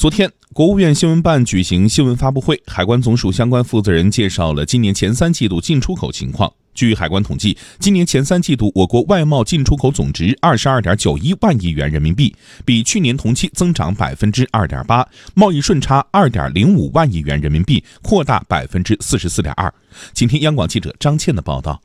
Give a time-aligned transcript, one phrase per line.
[0.00, 6.50] 昨天，国务院新闻办举行新闻发布会，海关总署相关负责人介绍了今年前三季度进出口情况。
[6.72, 12.34] 据海关统计，今年前三季度我国外贸进出口总值二十二点九一万亿元人民币，
[12.64, 19.70] 比去年同期增长百分之二点八，贸易顺差二点零五万亿元人民币，扩大百分之四十四点二。
[20.14, 21.78] 请听央广记者张倩的报道。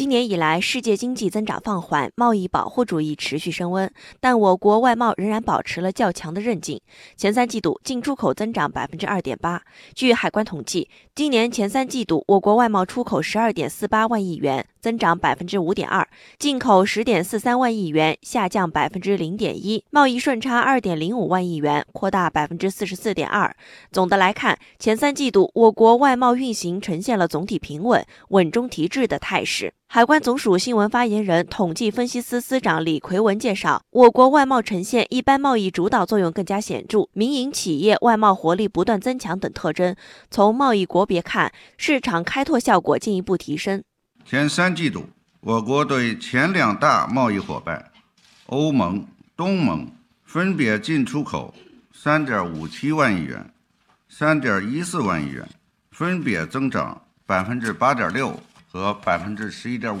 [0.00, 6.80] 今年以来，世界经济增长放缓，贸易保护主义持续升温，但我国外贸仍然保持了较强的韧劲。
[7.18, 9.60] 前三季度进出口增长百分之二点八。
[9.94, 16.02] 据海关统计，今年前三季度我国外贸出口十二点四八万亿元，增长百分之五点二；
[16.38, 23.54] 进口十点四三万亿元，下降百分之零点一；贸易顺差二点零五万亿元，扩大百分之四十四点二。
[23.92, 29.74] 总的来看，前三季度我国外贸运行呈现了总体平稳、稳中提质的态势。
[29.92, 39.96] 海关总署新闻发言人、统计分析司司长李奎文介绍，我国外贸呈现一般贸易主导作用更加显著，民营企业外贸活力不断增强等特征。
[40.30, 43.82] 从贸易国别看，市场开拓效果进一步提升。
[44.24, 45.06] 前三季度，
[45.40, 47.90] 我国对前两大贸易伙伴
[48.46, 49.04] 欧盟、
[49.36, 49.90] 东盟
[50.22, 51.52] 分别进出口
[51.92, 53.44] 三点五七万亿元、
[54.08, 55.44] 三点一四万亿元，
[55.90, 58.32] 分别增长百分之八点六。
[58.72, 60.00] 和百分之十一点五，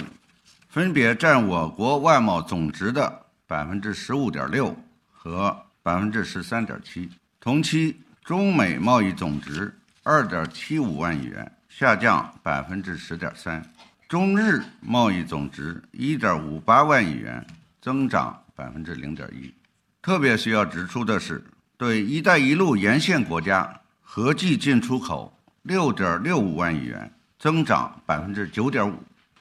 [0.68, 4.76] 分别占我国外贸总值的百分之十五点六
[5.10, 7.10] 和百分之十三点七。
[7.40, 13.60] 同期，中美贸易总值二点七五万亿元，下降百分之十点三；
[14.08, 17.44] 中日贸易总值一点五八万亿元，
[17.82, 19.52] 增长百分之零点一。
[20.00, 21.42] 特别需要指出的是，
[21.76, 27.12] 对“一带一路”沿线国家合计进出口六点六五万亿元。
[27.40, 28.92] 增长百分之九点五，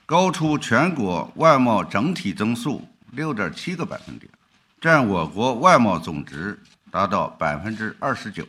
[0.05, 4.31] 高出全国外贸整体增速六点七个百分点，
[4.79, 6.57] 占我国外贸总值
[6.89, 8.47] 达到百分之二十九。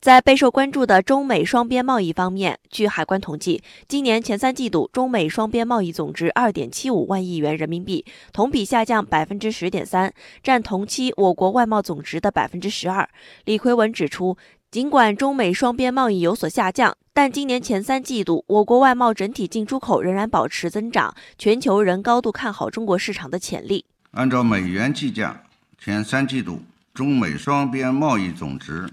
[0.00, 13.08] 在备受关注的中美双边贸易方面，据海关统计，今年前三季度中美双边贸易总值二点七五万亿元人民币，同比下降百分之十点三，占同期我国外贸总值的百分之十二。
[13.44, 14.36] 李奎文指出，
[14.72, 23.84] 尽管中美双边贸易有所下降，但今年前三季度我国外贸整体进出口仍然保持增长，全球仍高度看好中国市场的潜力。
[24.12, 25.42] 按照美元计价，
[25.78, 26.62] 前三季度
[26.94, 28.88] 中美双边贸易总值。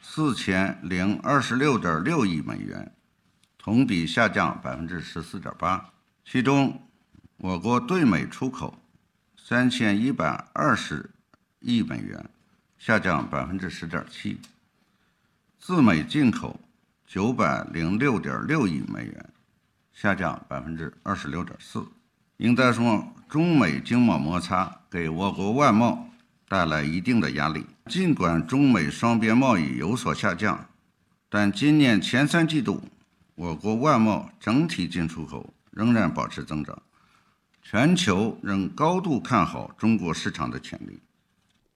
[0.00, 2.92] 四千零二十六点六亿美元，
[3.58, 5.90] 同比下降百分之十四点八。
[6.24, 6.80] 其中，
[7.38, 8.78] 我国对美出口
[9.36, 11.10] 三千一百二十
[11.58, 12.24] 亿美元，
[12.78, 14.36] 下降百分之十点七；
[15.64, 16.58] 自美进口
[17.06, 19.32] 九百零六点六亿美元，
[19.92, 21.86] 下降百分之二十六点四。
[22.38, 26.08] 应该说，中美经贸摩擦给我国外贸。
[26.48, 27.64] 带来一定的压力。
[27.86, 30.68] 尽管中美双边贸易有所下降，
[31.30, 32.82] 但今年前三季度，
[33.36, 36.76] 我国外贸整体进出口仍然保持增长，
[37.62, 41.00] 全球仍高度看好中国市场的潜力。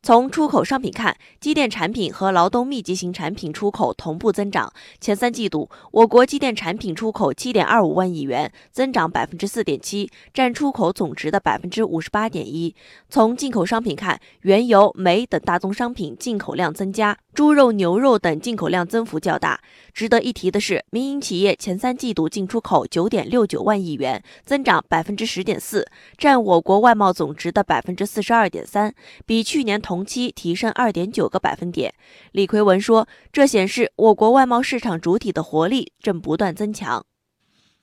[0.06, 4.72] 从出口商品看，机电产品和劳动密集型产品出口同步增长。
[5.00, 12.72] 前三季度，我国机电产品出口七点二五万亿元，增长百分之四点七，占出口总值的百分之五十八点一。
[13.08, 19.60] 从进口商品看，原油、煤等大宗商品进口量增加，猪肉、牛肉等进口量增幅较大。
[19.92, 25.84] 值得一提的是，民营企业前三季度进出口九点六九万亿元，增长百分之十点四，
[26.16, 28.94] 占我国外贸总值的百分之四十二点三，
[29.26, 29.95] 比去年同。
[29.96, 31.94] 同期提升二点九个百分点。
[32.32, 37.06] 李奎文说：“这显示我国外贸市场主体的活力正不断增强。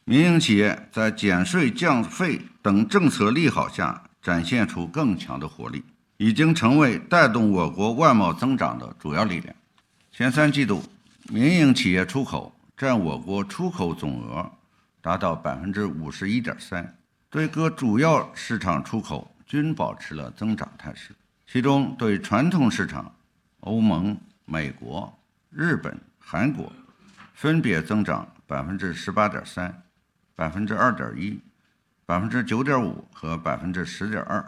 [0.06, 5.84] 民营企业在减税降费等政策利好下，展现出更强的活力，
[6.18, 9.56] 已经成为带动我国外贸增长的主要力量。
[10.12, 10.84] 前三季度，
[11.30, 14.52] 民营企业出口占我国出口总额
[15.02, 16.96] 达到百分之五十一点三，
[17.32, 21.10] 对各主要市场出口均保持了增长态势。”
[21.46, 23.14] 其中，对传统市场，
[23.60, 25.14] 欧盟、美国、
[25.52, 26.72] 日本、韩国
[27.34, 29.84] 分别增长百分之十八点三、
[30.36, 31.40] 百分之二点一、
[32.06, 34.42] 百分之九点五和百分之十点二；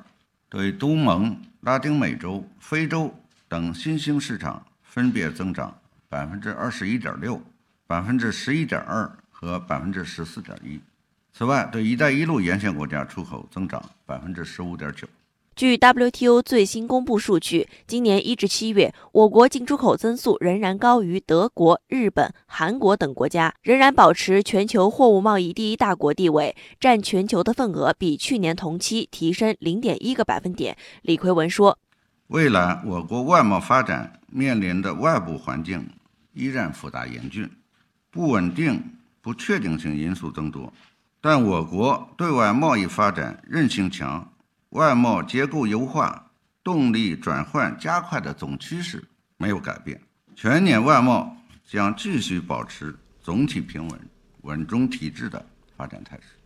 [0.49, 3.13] 对东盟、拉丁美洲、非洲
[3.47, 5.77] 等新兴市场分别增长
[6.09, 7.39] 百分之二十一点六、
[7.85, 10.81] 百分之十一点二和百分之十四点一。
[11.33, 15.07] 此外，对“一带一路”沿线国家出口增长百分之十五点九。
[15.55, 30.75] 据 WTO 最新公布数据，今年一至七月，我国进出口增速仍然高于德国、日本、韩国等国家，仍然保持全球货物贸易第一大国地位，占全球的份额比去年同期提升零点一个百分点。
[31.03, 31.79] 李奎文说
[32.27, 35.87] ：“未来我国外贸发展面临的外部环境
[36.33, 37.49] 依然复杂严峻，
[38.11, 40.73] 不稳定、不确定性因素增多，
[41.21, 44.33] 但我国对外贸易发展韧性强、
[44.69, 46.31] 外贸结构优化、
[46.63, 49.03] 动力转换加快的总趋势
[49.37, 50.01] 没有改变，
[50.35, 53.99] 全年外贸将继续保持总体平稳、
[54.41, 55.45] 稳中提质的
[55.77, 56.37] 发展态势。